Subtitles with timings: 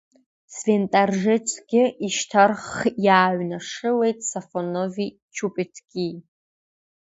[0.55, 6.13] Свентаржецки ишьҭархх иааҩнашылеит Софонови Чупецкии.